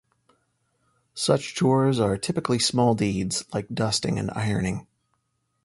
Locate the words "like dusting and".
3.53-4.31